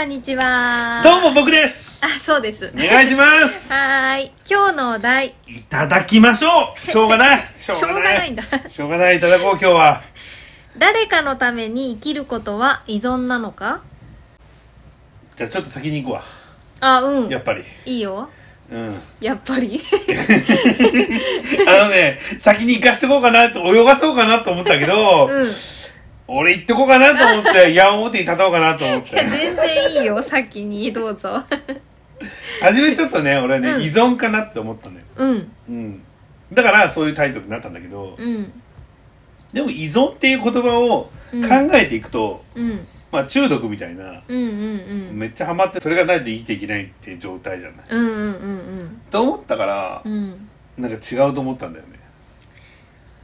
[0.00, 1.02] こんにちは。
[1.04, 2.72] どうも僕ですあ、そうです。
[2.74, 4.32] お願いします はーい。
[4.50, 5.34] 今日のお題。
[5.46, 8.42] いただきましょう しょうがないししょうがないんだ。
[8.66, 10.02] しょうがないいただこう今日は
[10.78, 13.82] 誰かのために生きることは依存なのか？
[15.36, 16.22] じゃあちょっと先に行くわ
[16.80, 17.28] あ、うん。
[17.28, 18.30] やっぱりいいよ。
[18.72, 19.82] うんやっぱり。
[21.68, 25.46] あのね先に行かしてこうかなと泳がそうかなと思ったけど、うん。
[26.34, 30.22] い俺行ってこうかなと思って 矢面に立とうかなと思っや、て全然いいよ。
[30.22, 31.42] 先にどうぞ。
[32.62, 35.52] 初めちょっとね俺はね、うん依存かなって思ったのようん。
[35.68, 36.02] うん
[36.52, 38.52] だからそういうタイトルになったんだけど、うん。
[39.52, 42.86] でも依存っていう言葉をうん考えていくと、うん。
[43.12, 45.18] まあ中毒みたいなうんうんうん。
[45.18, 47.86] めっちゃハマってそれがないと生きていけないっていう状態じゃない。
[47.88, 48.18] うんうんう
[48.82, 50.12] んと思ったからうん。
[50.12, 50.48] うん。
[50.78, 51.99] なんか違うと思ったんだよね。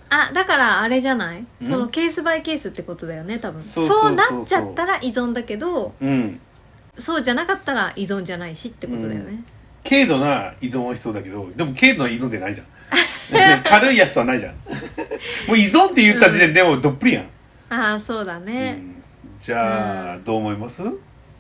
[0.08, 1.44] あ、だからあれじゃない？
[1.62, 3.60] そのケースバイケースってことだよね、多分。
[3.62, 6.40] そうそうそうそうなっちゃったら依存だけど、うん。
[6.98, 9.42] そうじゃなかったら依存じゃないしってことだよね。
[9.88, 12.66] 軽度な依存はしそうだけどでも軽度な依存ってないじゃん。
[13.64, 14.54] 軽いやつはないじゃん。
[15.48, 17.24] もう依存って言った時点でもうどっぷりやん。
[17.68, 18.72] ああ、そうだうね。
[18.72, 19.02] ん
[19.40, 20.82] じゃあ、どう思います？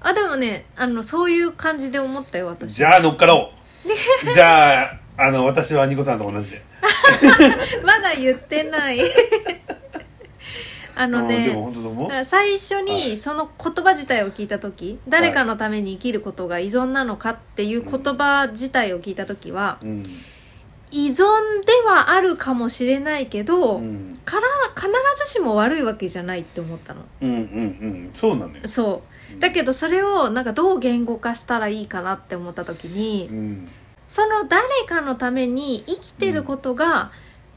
[0.00, 2.74] あ、でもね、あの、そういう感じで思ったよ、私。
[2.74, 3.52] じゃあ乗っかろ
[3.84, 3.88] う。
[4.34, 6.62] じゃああの私はニコさんと同じで。
[7.84, 9.00] まだ言ってない。
[10.98, 11.54] あのね、
[12.24, 20.02] 最初はにいその言葉自体を聞いた時、誰かのために生きることが依存なのかっていう言葉自体を聞いた時は、うん。
[20.90, 21.16] 依存
[21.66, 24.18] ではあるかもしれないけど、うん。
[24.24, 24.42] から
[24.74, 24.88] 必
[25.24, 28.10] ずしも悪いわけじゃないって思ったのうんうんうん。
[28.14, 28.62] そうなのよ。
[28.66, 29.02] そ
[29.36, 33.66] うだけどそれをなんかどう言語化したらいいかなって思った時に、うん。
[34.08, 37.10] その誰かのために生きてることが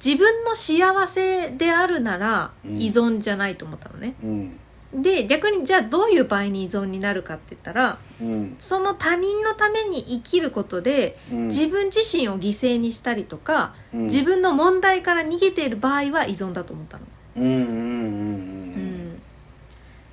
[0.04, 4.16] 自分の幸せであるならうん依存じゃないと思ったのね。
[4.24, 4.60] うん。
[4.92, 8.56] で逆にじゃあどういう場合に依存になるかって言ったらうん。
[8.58, 11.48] その他人のために生きることでうん。
[11.48, 17.04] 自分自身を犠牲にしたりとかうん自分の問題から逃げている場合は依存だと思ったの。
[17.36, 17.66] うんうんうんう。
[17.66, 18.59] ん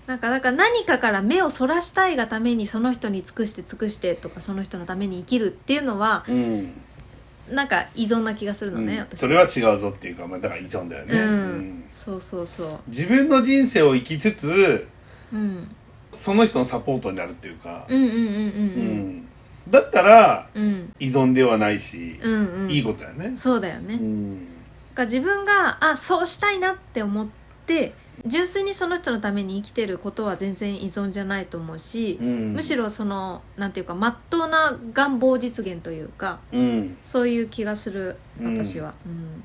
[0.06, 6.72] なんかだから何かから目をそらしたいがためにその人に尽くして尽くしてとかその人のために生きるっていうのはうん。
[7.50, 9.00] なんか依存な気がするのね、うん。
[9.02, 11.84] 私それは違うぞっていうか、まあ、だから依存だよね、うん、うん。
[11.88, 14.88] そうそうそ自分の人生を生きつつ
[15.32, 15.68] う、うん、
[16.10, 18.22] その人のサポートになるっていうか、うんうんうんうんう
[19.20, 19.28] ん。
[19.70, 20.64] だったらうん。
[20.64, 22.70] うん依存ではないし、うんうん。
[22.70, 24.48] いいことだよね、そうだよね、うん。
[24.94, 27.28] が自分があそうしたいなって思っ
[27.66, 27.92] て
[28.24, 36.96] 純粋にその人のために生きてることは全然依存じゃないと思うし、うん、むしろそのなんていうかまっとうな願望実現というかうん。
[37.04, 39.44] そういう気がするうん私は、うん。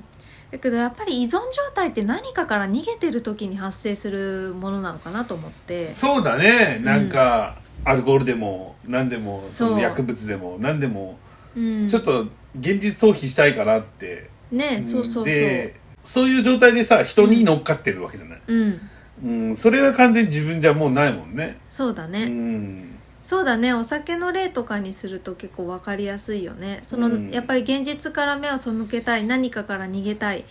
[0.50, 1.40] だけどやっぱり依存状
[1.74, 5.84] 態って何かから逃げてる時に発生するものなのかなと思って。
[5.84, 6.80] そうだね。
[6.82, 11.18] なんか、アルコールでも何でもその薬物でも何でも、
[11.56, 11.88] うん。
[11.88, 12.26] ちょっと
[12.58, 15.24] 現実逃避したいからって、ねそうそうそう。
[15.24, 18.90] でそういう状態でさ人に乗っかってるわけじゃない、うん。
[19.24, 21.58] うん、それは完全に自分じゃもうないもんね。
[21.70, 22.98] そうだね、うん。
[23.22, 23.72] そうだね。
[23.72, 26.80] お酒の例とかにすると結構分かりやすいよね。
[26.82, 27.30] その、うん。
[27.30, 30.44] やっぱり現実から目を背けたい何かから逃げたい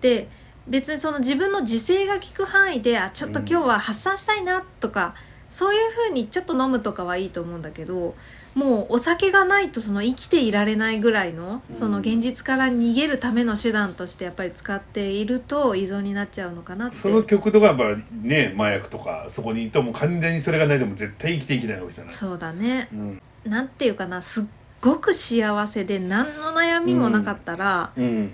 [0.00, 0.28] で
[0.66, 5.14] 別にその自分の自制が効く範囲であちょっと今日は発散したいなとか、
[5.50, 8.14] そういうふうにちょっと飲むとかはいいと思うんだけど
[8.54, 11.76] もうお酒がないとその生きていられないぐらいのうん。
[11.76, 16.96] その現実から逃げるための手段としてやっぱり使っていると依存になっちゃうのかなって。
[16.96, 22.14] その極度がやっぱね麻薬とかそこにいても完全にそれがないともう絶対生きていけないわけじゃない。
[22.14, 22.88] そうだね。
[22.92, 23.22] うん。
[23.44, 24.44] なんていうかなすっ
[24.80, 28.32] ごく幸せで何の悩みもなかったら、うん。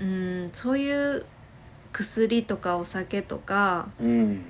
[0.00, 1.26] うん、そういう
[1.92, 4.44] 薬とかお酒とか、うん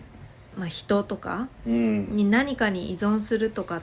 [0.56, 2.16] まあ、人とかうん。
[2.16, 3.82] に何かに依存するとかっ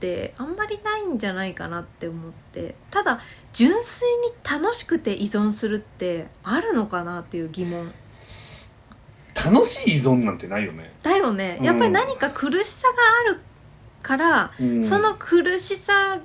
[0.00, 2.74] てあんまりないんじゃないかなって思って。
[2.90, 3.20] ただ
[3.52, 7.92] 純粋に楽しくて依存するってあるのかなっていう疑問。
[9.34, 11.56] 楽しい依存なんてないよね、だよね。
[11.58, 11.64] うん。
[11.64, 12.94] やっぱり何か苦しさが
[13.30, 13.40] ある
[14.02, 14.84] から、うん。
[14.84, 16.20] その苦しさ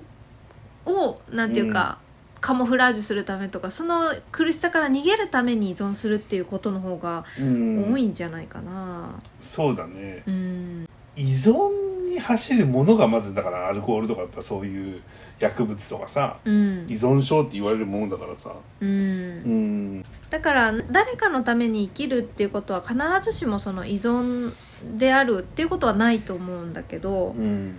[0.86, 2.00] をなんていうか、
[2.39, 7.94] カモフラージュするためとかその苦しさから逃げるために依存するっていうことの方がうん。
[7.94, 9.19] 多いんじゃないかな。
[9.39, 10.24] そうだね。
[10.28, 10.89] うん。
[11.16, 15.01] 依存に走るものがまずだからアルコールとかやっぱそういう
[15.39, 16.86] 薬物とかさうん。
[16.88, 18.54] 依存症って言われるものだからさ。
[18.81, 18.90] うん。
[18.90, 20.06] うん。
[20.30, 24.54] だから誰かのために生きるっていうことは必ずしもその依存
[24.98, 27.44] であるっていうことはないと思うんだけど、うん。
[27.44, 27.75] うん、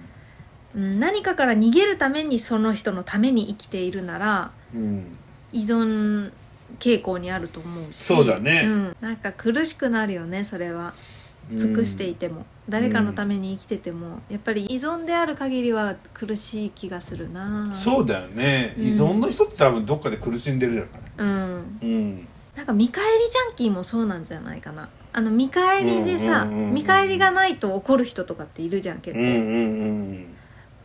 [0.78, 5.16] 何かから逃げるためにその人のために生きているならうん。
[5.52, 6.30] 依存
[6.78, 8.62] 傾向にあると思うしそうだね。
[8.66, 10.94] うん、なんか苦しくなるよねそれは。
[11.54, 17.70] 尽くしていても、誰かのために生きててもやっぱり依存である限りは苦しい気がするな。
[17.72, 18.84] そうだよね、うん。
[18.84, 20.90] 依存の人って多分どっかで苦しんでるじゃない。
[21.16, 21.78] うん。
[21.80, 22.28] うん。
[22.54, 24.90] なんか見返りジャンキーもそうなんじゃないかな。
[25.12, 29.38] あの見返りでさ、うんうんうんうん見返りがないと怒る人とかっているじゃん結構、うんうんう
[30.12, 30.26] ん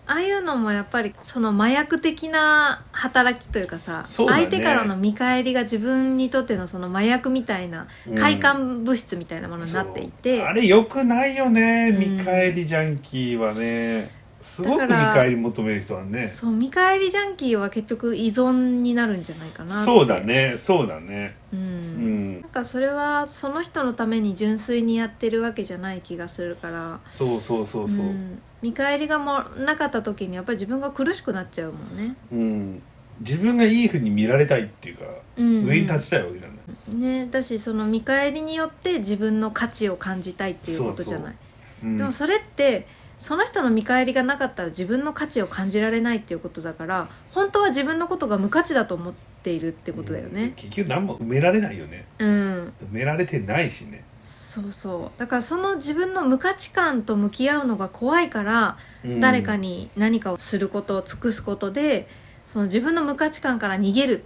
[0.06, 4.06] ああいうのもやっぱりその麻薬的な働きというかさね。
[4.08, 8.16] 相手からの見返りが自分にとってのその麻薬みたいなうん。
[8.16, 10.48] 快感物質みたいなものになっていて、そう。
[10.48, 14.24] あれよくないよねうん見返りジャンキーはね。
[14.42, 16.28] すごく見返り求める人はね。
[16.28, 21.38] そう見返りジャンキーは結局依存になるんじゃないかなそうだねそうだね。
[21.54, 22.40] う、うん。
[22.40, 27.00] んなんかそれはその人のために純粋にやってるわけじゃない気がするから。
[27.08, 32.82] そうそうそうそう、ん見返りがもなかった時にやっぱり自分が苦しくなっちゃうもんね、うん、
[33.20, 35.04] 自分がいいふうに見られたいっていうか、
[35.38, 35.46] うん。
[35.46, 36.54] うん上に立ちたいわけじゃな
[36.94, 41.36] い、ねだしその見返りによって自分の価値を感じたいっていうことじゃない。
[41.84, 42.88] うん、でもそれって
[43.20, 49.14] その人の見返りがなかったら自分の価値を感じられないっていうことだから本当は自分のことが無価値だと思っ
[49.44, 50.34] ているってことだようん。
[50.34, 52.06] ね結局何も埋められないよね。
[52.20, 52.28] うん。
[52.30, 55.20] 埋められてないしね、そうそう。
[55.20, 59.20] だからその自分の無価値観と向き合うのが怖いから、うん。
[59.20, 62.08] 誰かに何かをすることを尽くすことで
[62.48, 64.24] その自分の無価値観から逃げる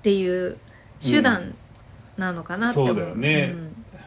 [0.00, 0.58] っていう
[1.00, 1.54] 手段
[2.16, 3.54] なのかなって思う、そうだよね。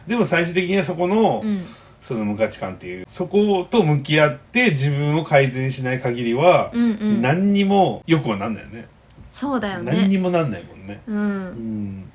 [0.08, 1.66] でも最終的にはそこの、うん、うん
[2.02, 7.22] その無価値観っていうそこと向き合って自分を改善しない限りは、うんうん。
[7.22, 8.88] 何にもよくはなんないよね。
[9.32, 11.02] そうだよ何にねもなんないもんね。
[11.08, 12.12] ううんん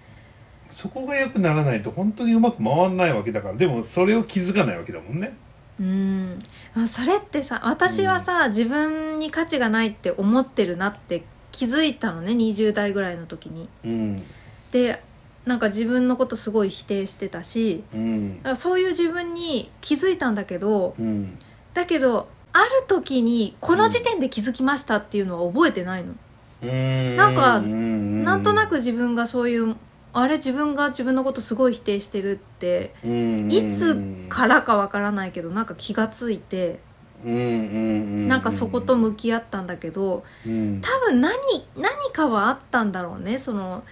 [0.68, 3.54] そこが良くならないと本当にうまく回らないわけだから。
[3.54, 5.36] でもそれを気づかないわけだもんね。
[5.80, 6.42] うん。
[6.74, 13.68] あそれってさ私はさ、自分に価値がないって思ってるなって気づいたのね20代ぐらいの時に。
[13.84, 14.22] うん。
[14.70, 15.02] で
[15.44, 18.38] なんか自分のことすごい否定してたしうん。
[18.38, 21.38] だからそういう自分に気づいたんだけどうん。
[21.72, 26.14] だけどある時にこの時点で気づきましたっていうのは覚えてないの。
[26.62, 27.16] うん。
[27.16, 28.24] なんかうん。
[28.24, 29.76] なんとなく自分がそういう
[30.18, 36.80] あれ自分が自分のことすごい否定してるってうんいつからかわからないけどなんか気がついて
[37.22, 40.80] なんかそこと向き合ったんだけどうん。
[40.80, 41.36] 多分何
[41.76, 43.38] 何かはあったんだろうね。
[43.38, 43.84] その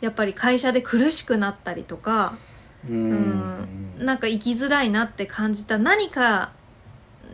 [0.00, 2.36] やっぱり会社で苦しくなったりとか
[2.88, 3.96] うん。
[3.98, 6.52] なんか生きづらいなって感じた何か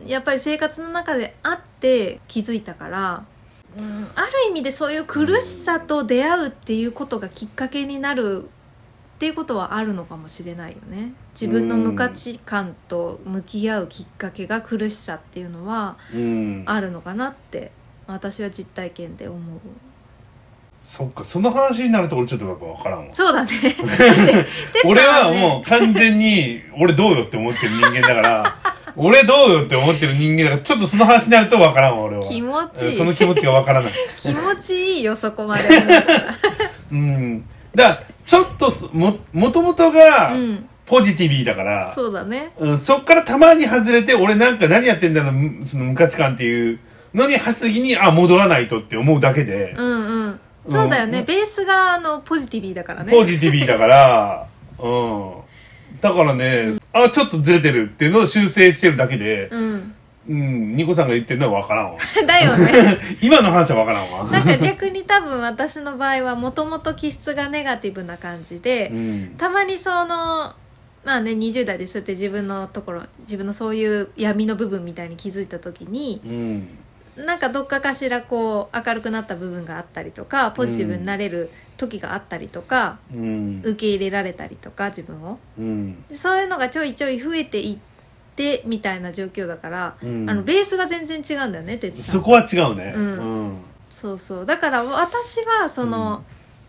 [0.07, 3.25] やっぱり生活の中であって気づいたから、
[3.77, 8.49] うん、ある意味でそういう苦しさと出会うっていうことがきっかけになる
[9.15, 11.13] っていうことはあるのかもしれないよね。
[11.33, 16.63] 自分の無価値観と向き合うきっかけが苦しさっていうのはうん。
[16.65, 17.71] あるのかなって
[18.07, 19.59] 私は実体験で思う。
[20.81, 23.13] そっかその話になると俺ちょっとやっぱ分からんわ。
[23.13, 23.51] そうだね。
[24.85, 28.58] 俺はねもう完全に俺どうよって思ってる人間だから
[28.99, 32.23] 俺どうよって思ってる人間だからちょっとその話になると分からんわ俺は。
[32.23, 32.91] 気持ちいい。
[32.91, 33.93] うんその気持ちが分からない。
[34.19, 35.63] 気持ちいいよそこまで。
[36.91, 37.45] うん。
[37.73, 40.69] だからちょっとすももともとがうん。
[40.85, 42.51] ポジティビーだから、そうだね。
[42.57, 46.79] うん、そっからたまに外れて俺なんか何やってんだろうむその無価値観っていう
[47.13, 50.39] のに走った時にあ戻らないとって思うだけで、うんうん。
[50.67, 53.11] そうだよね、うんベースがあのポジティビーだからね。
[53.11, 54.47] ポジティビーだから、
[54.81, 55.31] うん。
[56.01, 59.95] だからね、あ、ちょっとずれてるっていうのを修正してるだけで、うん
[60.29, 61.97] うん、ニコさんが言ってるのは分からんわ。
[62.27, 64.23] だよね 今の話は分からんわ。
[64.25, 69.35] なんか逆に多分私の場合はもともと気質がネガティブな感じで、うん。
[69.37, 70.53] たまにその
[71.03, 76.67] まあね20代でそうやって自分のところ自分のそういう闇の部分みたいに気づいた時にうん。
[77.25, 83.61] なんかどっかかしらこう明るくなった部分があったりとかポジティブになれる時があったりとか、うん。
[83.63, 86.03] 受け入れられたりとか自分をうん。
[86.07, 87.77] でそういうのがちょいちょい増えていっ
[88.35, 92.93] てみたいな状況だから、うんあのベースが全然違うんだよね哲さんそこは違うね。
[92.95, 93.57] うんうん。
[93.89, 96.23] そうそうだから私はその、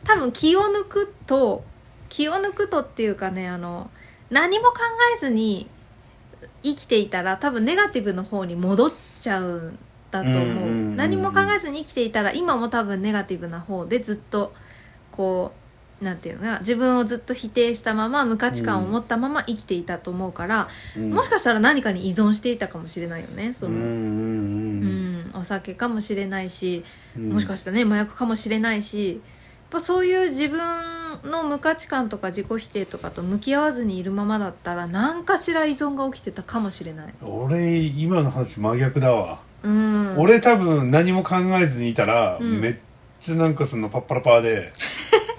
[0.04, 1.62] 多分気を抜くと
[2.08, 3.90] 気を抜くとっていうかねあの
[4.30, 4.78] 何も考
[5.14, 5.68] えずに
[6.62, 9.78] 生きていたら多分ネガティブの方に戻っちゃうん
[10.10, 14.52] だと思う,、何も考えずに生きていたら今も多分ネガティブな方でずっと
[15.10, 15.52] こ
[16.00, 26.84] うなんていうのかな自分をずっと否定したまま無価値観を持ったまま生きていたと思うから、うんもしかしたら何かに依存していたかもしれないよねその、うんうんうんお酒かもしれないし
[27.16, 27.32] うん。
[27.32, 29.20] もしかしたらね麻薬かもしれないしやっ
[29.70, 30.58] ぱそういう自分
[31.24, 37.14] の無価値観とか自己否定とかと向き合わずにいるままだったら何かしら依存が起きてたかもしれない。
[37.22, 39.40] 俺、今の話真逆だわ。
[39.62, 42.60] うん、俺多分何も考えずにいたら、うん。
[42.60, 42.74] めっ
[43.20, 44.72] ちゃなんかそのパッパラパーで、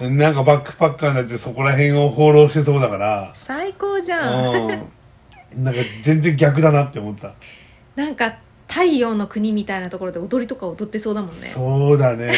[0.00, 4.44] なんかバックパッカーになってそこら辺を放浪してそうだから、最高じゃん。
[4.44, 5.64] うん。
[5.64, 7.34] なんか全然逆だなって思った。
[7.96, 8.36] なんか
[8.68, 11.34] 太陽の国みたいなところで踊りとか踊ってそうだもんね。
[11.36, 12.32] そうだね。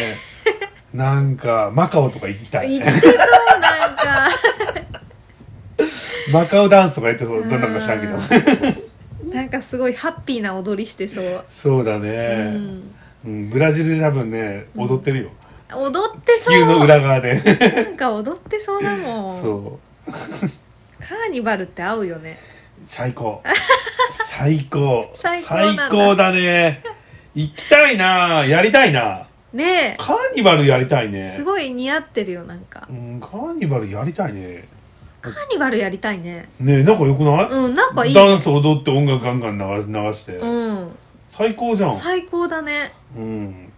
[0.93, 2.79] なんかマカオとか行きたい。
[2.79, 4.29] 言ってそうなんか。
[6.33, 7.41] マカオダンスとかやってそう。
[7.41, 8.17] どんなんか知らんけど
[9.35, 12.83] なんかすごいハッピーな踊りしてそう、そうだうね、ん、
[13.25, 14.83] うんブラジルで多分ねうん。
[14.83, 15.29] 踊ってるよ、
[15.73, 16.57] 踊って地そう。
[16.59, 17.41] 球の裏側で。
[17.41, 19.41] なんか踊ってそうだもん。
[19.41, 20.11] そう。
[21.03, 22.37] カーニバルって合うよね。
[22.85, 23.41] 最高。
[24.11, 25.11] 最高。
[25.15, 25.43] 最
[25.89, 26.31] 高だ。
[26.31, 26.81] ね。
[27.33, 28.45] 行きたいな。
[28.45, 29.27] やりたいな。
[29.53, 31.33] ねカーニバルやりたいえね。
[31.35, 32.87] すごい似合ってるよなんか。
[32.89, 34.65] うんカーニバルやりたいね
[35.33, 36.49] カーニバルやりたいね。
[36.59, 38.13] ねえなんかよくない、うんなんかいい。
[38.13, 40.91] ダンス踊って音楽ガンガン流流して、うん。
[41.27, 41.93] 最高じゃん。
[41.93, 42.93] 最高だね。
[43.17, 43.71] うん。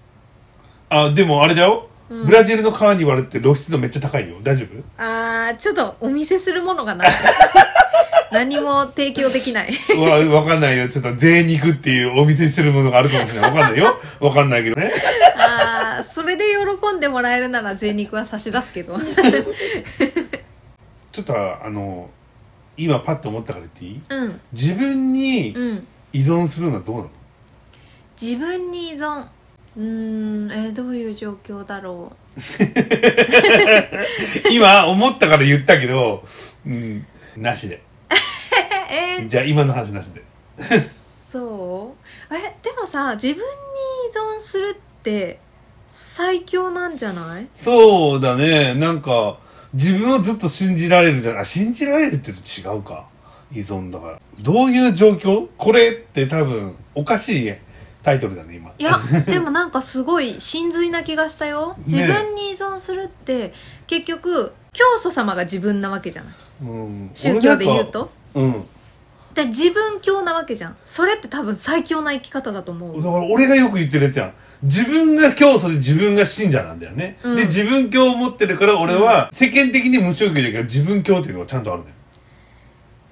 [0.89, 2.25] あでもあれだよ、うん。
[2.25, 4.37] ブラジルのカーニバルって露出度めっちゃ高いよ。
[4.43, 5.03] 大丈夫？
[5.03, 7.09] あーちょっとお見せするものがない。
[8.29, 9.71] 何も提供できない。
[9.97, 10.89] うわわかんないよ。
[10.89, 13.51] ちょっと贅肉っていうお店にするものがあるかもしれない。
[13.51, 13.97] わかんないよ。
[14.19, 14.91] わかんないけどね。
[15.37, 16.43] あーそれで
[16.81, 18.97] 喜んでもらえるなら贅肉は差し出すけど
[21.17, 22.09] ちょっとあの
[22.77, 24.01] 今パッと思ったから言っていい？
[24.07, 24.39] うん。
[24.53, 25.87] 自分にうん。
[26.13, 27.09] 依存するのはどうなの、
[28.21, 29.25] 自分に依存。
[29.75, 29.83] うー
[30.47, 32.15] んえーどういう状況だろ
[34.51, 36.23] 今思ったから言ったけど
[36.65, 37.05] うん
[37.35, 37.75] なしで。
[37.75, 37.79] う
[38.93, 39.27] えー。
[39.27, 40.23] じゃあ今の話なしで。
[41.31, 41.95] そ
[42.31, 42.35] う？
[42.35, 43.43] えでもさ自分に依
[44.37, 45.39] 存するって
[45.87, 47.47] 最強なんじゃない？
[47.57, 48.73] そうだね。
[48.75, 49.37] なんか
[49.73, 53.07] 自分をずっと信じられるじゃんあ信じられるって言うと違うか。
[53.51, 54.19] 依存だから。
[54.41, 55.47] どういう状況？
[55.57, 57.53] これって多分おかしい
[58.03, 58.71] タイトルだね今。
[58.77, 61.75] いや でもなんかすごい真髄な気がしたよ。
[61.85, 63.53] 自分に依存するって
[63.87, 66.33] 結局教祖様が自分なわけじゃない。
[66.61, 67.11] うん。
[67.13, 68.11] 宗教で言うと。
[68.33, 68.59] 俺なんか
[69.33, 70.77] で自分教なわけじゃん。
[70.83, 72.95] それって多分最強な生き方だと思う。
[72.95, 74.33] うんだから俺がよく言ってるやつやん
[74.63, 77.35] 自分が教祖で自分が信者なんだよね、うん。
[77.35, 81.93] で自分教を持ってるから俺は世間的に無宗教だけど自分教っていうのがちゃんとあるのよ。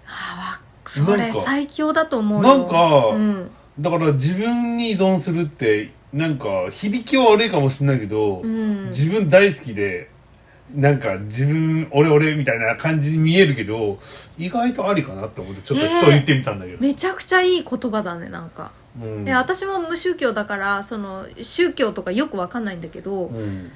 [0.08, 2.58] あわそれなんか最強だと思うよ。
[2.58, 3.52] なんかうん。
[3.80, 8.88] だから自分に依存するってなんか響きは悪いかもしれないけど、うん。
[8.88, 10.10] 自分大好きで
[10.74, 14.00] なんか自分俺俺みたいな感じに見えるけど
[14.38, 19.30] 意外とありかなって思ってちょっとふと言ってみたんだけど、めちゃくちゃいい言葉だねなんか、うん。
[19.30, 23.72] 私も無宗教だからその宗教とかよくわかんないんだけど、うん。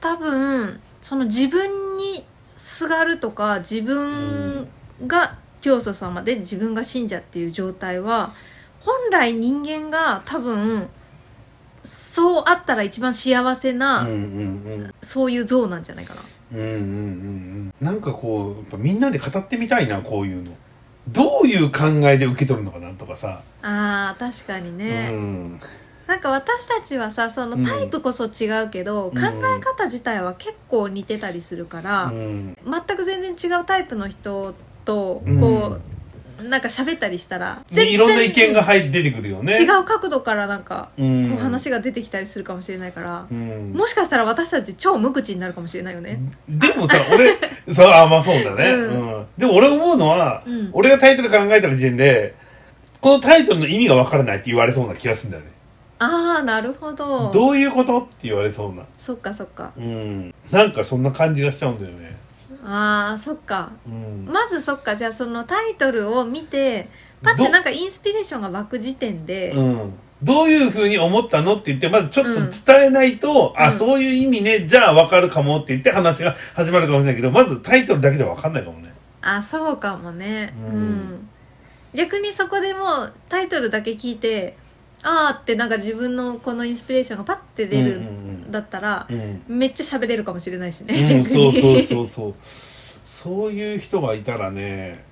[0.00, 2.24] 多分その自分に
[2.56, 4.66] すがるとか自分
[5.06, 8.32] が教祖様で自分が信者っていう状態は
[8.80, 10.88] 本来人間が多分
[11.84, 14.94] そうあったら一番幸せうんうなん。
[15.02, 16.20] そういう像なんじゃないかな、
[16.52, 16.76] うんうんうんうん。
[16.76, 20.52] うんなんかこうやっぱみんなで語ってみたいなこういうの。
[21.08, 25.60] どういう考えで受け取るのかなとかさ、あー確かにね、うん。
[26.06, 29.10] なんか私たちはさそのうんタイプこそ違うけど、うん。
[29.12, 32.56] 考え方自体は結構似てたりするから、うん。
[32.64, 35.40] 全く全然違うタイプの人とうん。
[35.40, 35.80] こう、
[36.48, 39.52] なんか喋ったりしたらでいろんな意見が入って出てくるよね。
[39.54, 43.72] 違う角度からなんかこう話が出てきたりするかもしれないから、うん。
[43.72, 46.18] もしかしたら私たち超無口になるかもしれないよね。
[46.48, 47.36] でもさ俺
[47.72, 49.26] そうあまあそうだね、ううん。
[49.38, 50.70] でも俺思うのは、うん。
[50.72, 52.34] 俺がタイトル考えた時点で
[53.00, 55.50] このタイトルの意味がわからないって言われそうな気がするんだよね、
[55.98, 57.30] ああなるほど。
[57.32, 57.98] どういうこと？
[57.98, 58.82] って言われそうな。
[58.96, 59.72] そっかそっか。
[59.76, 60.34] うん。
[60.50, 62.16] なんかそんな感じがしちゃうんだよね
[62.64, 63.72] あーそっか。
[63.86, 64.26] うん。
[64.26, 66.88] まずそっかじゃあそのタイトルを見て
[67.22, 69.92] パッてどなんかインスピレーションが湧く時点で、うん。
[70.22, 72.50] どういうふうに思ったのって言ってまずちょっとうん。
[72.50, 73.72] 伝えないと、あうん。
[73.72, 78.92] そういう意味ねじゃあわかるかもって言って話が始まるかもしれないけどまずタイトルだけじゃわかんないかもね。
[79.20, 80.54] あそうかもね。
[80.70, 80.82] ううん。
[81.14, 81.28] ん、
[81.94, 84.56] 逆にそこでもうタイトルだけ聞いて
[85.02, 88.00] あーってなんか自分のこのインスピレーションがパッて出る
[88.52, 92.34] だったらう、んめっちゃ喋れるかもしれないしね、うん、そうそうそうそう。
[93.02, 95.04] そういう人がいたらね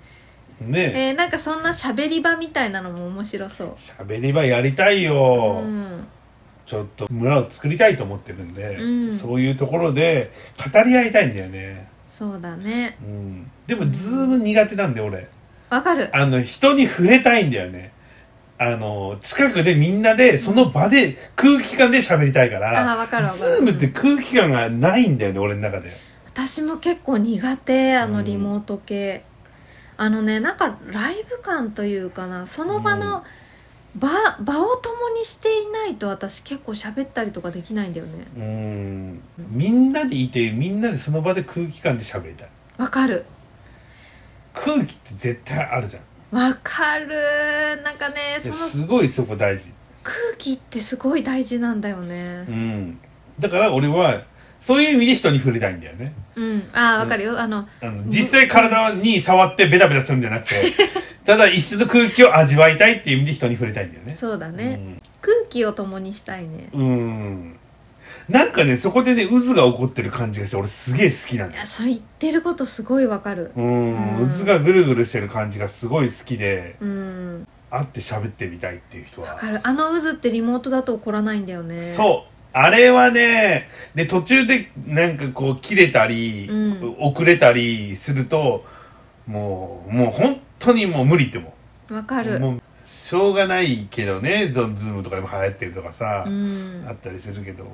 [0.60, 1.08] ね。
[1.08, 3.72] えーなんかそんな喋り場みたいなのも面白そう。
[3.72, 6.06] 喋り場やりたいよ、うん。
[6.66, 9.12] ちょっと村を作りたいと思ってるんで、うん。
[9.12, 10.30] そういうところで
[10.72, 12.96] 語り合いたいんだよね、そうだね。
[13.02, 15.28] うん、でもズーム苦手なんで俺。
[15.70, 16.10] わかる。
[16.12, 17.92] あの人に触れたいんだよね
[18.62, 25.90] あの近くでみんなでその場で空気感で喋りたいかあらーわかるわかズるームって空気感がないんだよね俺の中で
[26.26, 28.12] 私も結構苦手あうん。
[28.12, 29.24] のリモート系、
[29.96, 33.00] あのねなんかライブ感というかなその場うん。
[33.00, 33.24] の
[33.96, 34.08] 場
[34.40, 38.26] 場を共にしていないと私結構喋ったりとかできないんだよね。
[38.36, 39.22] うん。
[39.50, 42.48] みんなでいてみんなでその場で空気感で喋りたい。
[42.76, 43.24] わかる。
[44.52, 47.82] 空気って絶対あるじゃんわかる。
[47.82, 49.72] なんかねそのすごいそこ大事。
[50.02, 52.44] 空気ってすごい大事なんだよね。
[52.48, 52.98] うん。
[53.38, 54.22] だから俺は
[54.60, 56.12] そういう意味で人に触れたいんだよね。
[56.36, 56.62] うん。
[56.72, 60.72] ああわかるよ、あのあの実際体に触ってベタベタするんじゃなくて
[61.24, 64.14] ただ一緒の空気を味わいたいっていう意味で人に触れたいんだよね。
[64.14, 66.68] そうだね、空気を共にしたいね。
[66.72, 67.59] うん、うん
[68.30, 71.58] なんかねそこでね渦が起こってる感じがして俺すげえ好きなんだよ。
[71.58, 73.50] いやそれ言ってることすごいわかる。
[73.56, 74.20] うん。
[74.20, 74.30] うん。
[74.30, 77.48] 渦がぐるぐるしてる感じがすごい好きでうん。
[77.70, 79.30] 会って喋ってみたいっていう人は。
[79.30, 79.60] わかる。
[79.62, 81.82] あの渦ってリモートだと起こらないんだよね。
[81.82, 82.30] そう。
[82.52, 86.96] あれはねで途中でなんかこう切れたり、うん。
[87.00, 88.64] 遅れたりすると
[89.26, 91.52] もうもう本当にもう無理って思
[91.90, 91.94] う。
[91.94, 92.36] わかる。
[92.36, 96.84] うもうしょうがないけどねゾズームとかでも流行ってるとかさ、うん。
[96.88, 97.62] あったりするけど。
[97.62, 97.70] ね。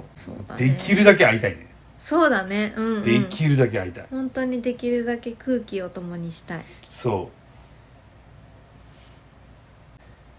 [0.59, 2.75] できるだけ会いたいね、そうだね。
[2.77, 4.07] うん、うん、できるだけ会いたい。
[4.11, 6.65] 本当にできるだけ空気を共にしたい。
[6.91, 7.37] そう。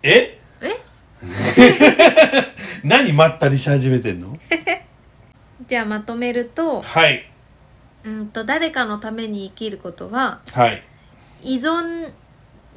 [0.03, 0.39] え？
[0.61, 0.75] え？
[2.85, 4.37] 何まったりし始めてんの？
[5.67, 7.27] じゃあまとめるとはい。
[8.03, 10.83] うんと誰かのために生きることははい。
[11.41, 12.11] 依存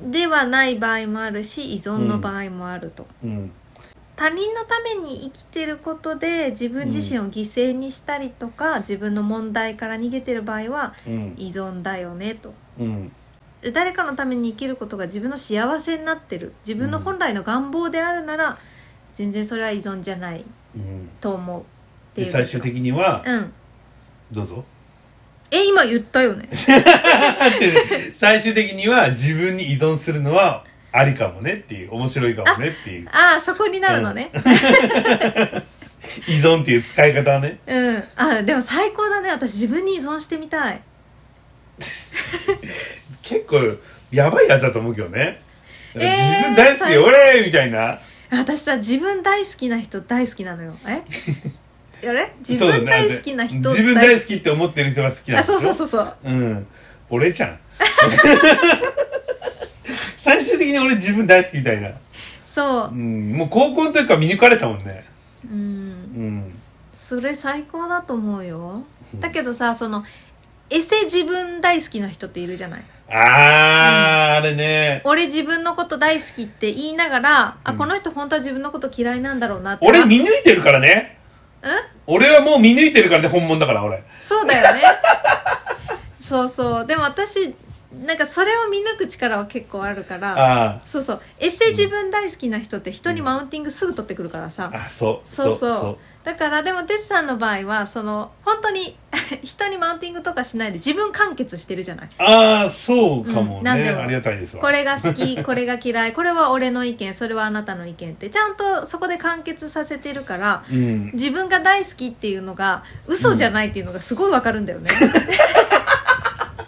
[0.06, 3.50] ではない場合もあるし依存の場合もあると、うん。
[4.16, 11.34] 他人のために生きてることで自分自身を犠牲にしたりとか、自分の問題から逃げてる場合はうん。
[11.36, 12.52] 依存だよねと。
[13.72, 16.54] 誰かのために生きることが自分の幸せになってる。
[16.66, 18.58] 自分の本来の願望であるなら、
[19.12, 21.10] 全然それは依存じゃないうん。
[21.20, 21.64] と思うう。
[22.14, 23.52] で最終的にはうん。
[24.30, 24.64] どうぞ
[25.50, 26.48] え今言ったよ ね。
[28.14, 31.94] 最終的には自分に依存するのはありかもねっていう。
[31.94, 33.08] 面白いかもねっていう。
[33.10, 34.30] ああそこになるのね。
[36.28, 37.58] 依存っていう使い方はね。
[37.66, 38.04] うん。
[38.16, 39.30] あでも最高だね。
[39.30, 40.80] 私自分に依存してみたい。
[43.22, 43.58] 結構
[44.10, 45.40] やばいやつだと思うけどね、
[45.94, 47.98] えー自分大好き最俺みたいな。
[48.30, 50.76] 私さ自分大好きな人大好きなのよ。
[50.86, 51.02] え？
[52.08, 52.32] あれ？
[52.40, 54.34] 自分大好きな人自分大好き。
[54.36, 56.14] って思ってる人が好きなんあそうそうそうそう。
[56.24, 56.66] うん。
[57.10, 57.58] 俺じゃん。
[60.16, 61.90] 最終的に俺自分大好きみたいな、
[62.46, 62.88] そう。
[62.92, 65.04] うん、もう高校の時から見抜かれたもんね。
[65.50, 65.58] うん。
[65.58, 66.52] うん。
[66.92, 68.84] それ最高だと思うよ。
[69.14, 69.20] うん。
[69.20, 70.04] だけどさその
[70.68, 72.84] エセ自分大好きな人っているじゃない？
[73.08, 75.00] あー、あれね。
[75.04, 77.78] 俺自分のこと大好きって言いながら、あうん。
[77.78, 79.86] この人本当は自分のこと嫌いなんだろうなって。
[79.86, 81.12] 俺な見抜いてるからね。
[81.14, 81.19] うん
[82.06, 84.02] 俺はもう見抜いてるからね本物だから俺。
[84.20, 84.82] そうだよね。
[86.22, 86.86] そうそう。
[86.86, 87.54] でも私
[87.92, 91.22] なんかそれを見抜く力は結構あるからあそうそう。
[91.40, 95.28] エセ自分大好きな人って人にマウンティングすぐ取ってくるからさ、ああそう。
[95.28, 95.98] そうそう。
[96.22, 98.94] だからでも哲さんの場合はその本当に
[99.42, 102.08] 人にマウンティングとかしないで自分完結してるじゃない。
[102.18, 103.64] ああそうかもね、うん。
[103.64, 104.02] なんでも。
[104.02, 104.62] ありがたいですわ。
[104.62, 111.10] これが好き これが嫌いこれは俺の意見それはあなたの意見ってちゃんとそこで完結させてるからうん。
[111.14, 114.90] 自分が大好きっていうのが嘘じゃないっていうのがすごいわかるんだよね、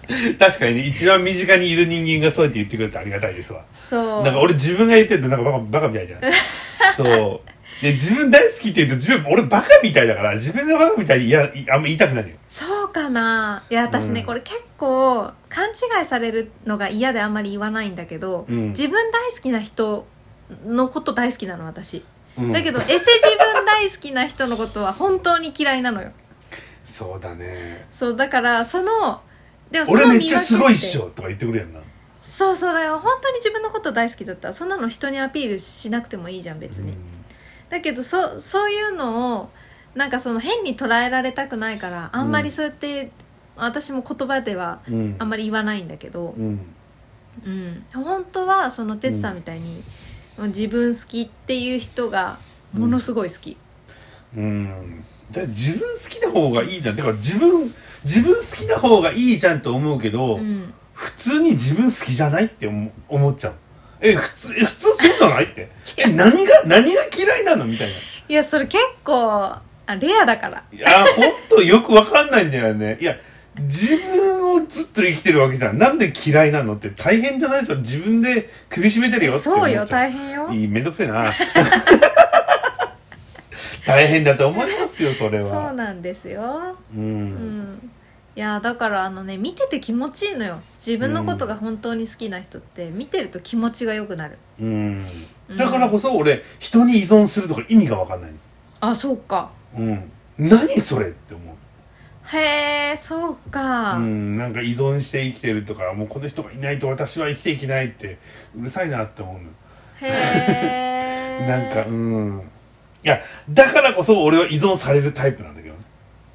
[0.38, 3.64] 確かにね一番身近にいる人間がそうやって言ってくれてありがたいですわ。
[3.72, 4.24] そう。
[4.24, 6.20] なんか俺自分が言ってるとなんかバカバカみたいじゃん。
[6.96, 7.48] そう。
[7.82, 12.36] で自分大好きって言うと自分俺バカみたいだから自分がバカみたいにいやいあんま言いたくないよ。
[12.48, 13.64] そうかな。
[13.70, 14.26] いや私ね、うん。
[14.26, 18.68] これ結構勘違いされるのが嫌であんまり言わないんだけど、うん。
[18.70, 20.06] 自分大好きな人
[20.66, 22.04] のこと大好きなの私、
[22.38, 22.52] うん。
[22.52, 26.12] だけどエセ自分大好きな人のことは本当に嫌いなのよ。
[26.84, 27.86] そうだね。
[27.90, 29.22] そうだからその
[29.72, 31.80] でも俺めっちゃすごいっしょとか言ってくるやんな。
[32.20, 32.98] そうそうだよ。
[32.98, 36.92] 本当に自分のこと大好きだったらそんなの人にアピールしなくてもいいじゃん別に、
[37.68, 39.50] だけどそそういうのを
[39.94, 43.10] なんかその変に捉えられたくないからあんまりそうやって、
[43.56, 46.60] 私も言葉ではうん、うんあんまり言わないんだけど、うん。
[47.46, 49.82] うん、本当はその哲さんみたいに、
[50.38, 52.38] 自分好きっていう人が
[52.72, 53.56] ものすごい好き、
[54.36, 55.04] うん。
[55.30, 56.96] だから自分好きな方がいいじゃん。
[56.96, 60.72] てか自分自分好きな方がいいじゃんと思うけど、うん。
[60.94, 63.54] 普通に自分好きじゃないって思思っちゃう。
[64.00, 65.70] え普通え普通そうじゃないって？
[65.96, 67.94] え何が何が嫌いなのみたいな。
[68.28, 69.14] いやそれ結構
[69.86, 70.62] あレアだから。
[70.72, 72.98] いやほんとよくわかんないんだよね。
[73.00, 73.16] いや
[73.58, 75.78] 自分をずっと生きてるわけじゃん。
[75.78, 77.78] なんで嫌いなのって大変じゃないですか？
[77.80, 80.50] 自分で首絞めてるよってそうよ大変よ。
[80.52, 81.24] いいめんどくせえな
[83.86, 85.48] 大変だと思いますよそれは。
[85.48, 86.76] そうなんですよ。
[86.94, 87.72] ううん。
[87.74, 87.90] ん
[88.34, 90.60] いやだからあのね見てて気持ちいいのよ。
[90.84, 94.38] 自分のことが本当に好きな人って見てると気持ちが良くなる。
[94.60, 95.04] うん。
[95.48, 95.56] うん。
[95.56, 98.30] だからこそ俺人に依存するとか意味がわかんない
[98.80, 99.50] あそうか。
[99.76, 100.10] うん。
[100.38, 101.56] 何それって思う。
[102.24, 108.18] へえそうか、うん、なんか依存して生きてるとかもうこの人がいないと私は生きていけないって
[108.56, 109.40] うるさいなって思うの。
[110.00, 111.46] へえ。
[111.48, 112.42] なんかうん
[113.04, 115.80] いやだからこそ俺は依存されるタイプなんだけどね。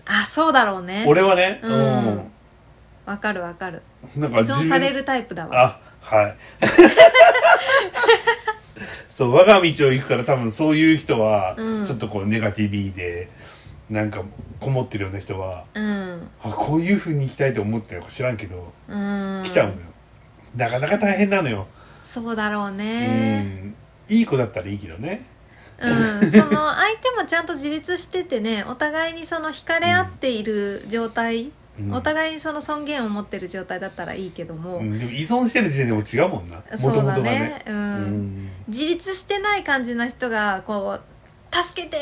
[0.06, 1.06] あそうだろうね。
[1.08, 1.76] 俺はねううん。
[2.16, 2.32] ん、
[3.06, 3.82] わかるわかる。
[4.16, 5.80] なん依か自分存されるタイプだわ。
[6.02, 6.36] あはい。
[9.10, 11.86] そう我が道を行くから多分そういう人はうん。
[11.86, 13.30] ちょっとこうネガティビーで
[13.90, 14.22] なんか
[14.60, 16.28] こもってるような人はうん。
[16.44, 19.42] あこういうふうに生きたいと思ってるのか知らんけどうん。
[19.44, 19.78] 来ちゃうのよ。
[20.56, 21.68] なかなか大変なのよ、
[22.04, 23.76] そうだろううねん。
[24.10, 25.24] いい子だったらいいけどね
[25.80, 31.94] うん、その相手もちゃんと自立しててね お互いにその惹かれ合っている状態、うん。
[31.94, 34.98] お互いにその尊厳を持ってる状態だったらいいけども、うん。
[34.98, 36.58] でも依存してる時点でも違うもんな。
[36.58, 37.22] もそうだね。
[37.22, 37.76] ね、うん。
[37.76, 38.50] うん。
[38.68, 41.98] 自立してない感じな人がこう助けて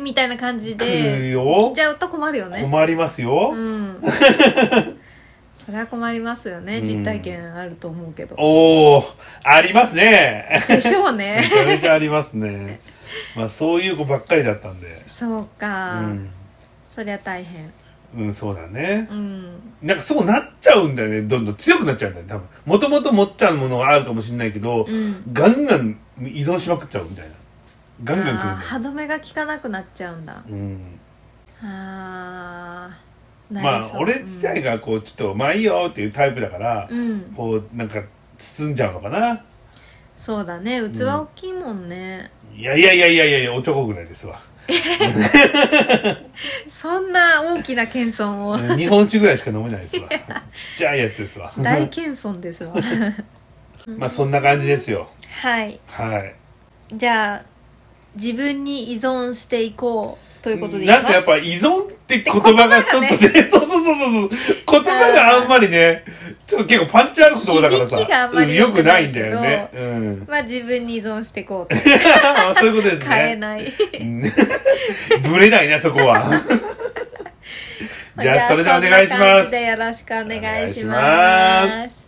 [0.00, 1.70] みたいな感じでよ。
[1.72, 2.62] 来ちゃうと困るよね。
[2.62, 4.00] 困りますよ、うん。
[5.56, 6.84] それは困りますよね、うん。
[6.84, 8.34] 実体験あると思うけど。
[8.38, 9.04] おお
[9.44, 10.62] ありますね。
[10.68, 12.80] でしょうめねちゃめちゃありますね
[13.36, 14.86] まあそういう子ばっかりだったんで。
[15.06, 16.30] そうか、うん、
[16.88, 17.72] そりゃ大変。
[18.16, 19.06] うん、そうだね。
[19.10, 19.44] うん。
[19.82, 21.22] なんかそうなっちゃうんだよね。
[21.22, 22.48] どんどん強くなっちゃうんだよね多分。
[22.66, 25.22] もともと持ってたものがあるかもしれないけど、うん。
[25.32, 27.30] ガンガン依存しまくっちゃうみたいな。
[28.02, 30.42] ガンガンくるんだ歯止めが効かなくなっちゃうんだ。
[30.48, 30.98] うん。
[31.62, 34.02] あーなまありそう。
[34.02, 37.20] 俺自体がこうちょっとまあいいよっていうタイプだから、うん、うん。
[37.36, 38.02] こうなんか
[38.38, 39.44] 包んじゃうのかな
[40.20, 40.82] そうだね。
[40.92, 44.38] 器大きいもんね、いやいやいやいやいやいや男ぐらいですわ。
[46.68, 48.58] そんな大きな謙遜を。
[48.76, 50.10] 日本酒ぐらいしか飲めないですわ。
[50.52, 51.50] ちっちゃいやつですわ。
[51.56, 52.74] 大謙遜ですわ。
[53.96, 55.08] まあそんな感じですよ。
[55.40, 55.80] はい。
[55.86, 56.34] はい。
[56.92, 57.42] じゃあ
[58.14, 60.86] 自分に依存していこうということで。
[60.86, 66.04] なんかやっぱ依存って言葉がちょっとね、 そうそうそうそうそう、言葉があんまりね、
[66.46, 69.68] ちょっと結構パンチある言葉だからさ、響きがあんまりうん良くないんだよね。
[69.74, 70.26] うん。
[70.28, 73.06] まあ自分に依存していこうあ そういうことですね。
[73.06, 73.72] 変えない。
[74.00, 74.22] うん。
[75.30, 76.30] ぶれないね、そこは。
[78.18, 79.54] じゃあ、それでお願いします。
[79.54, 81.99] よろしくお願いします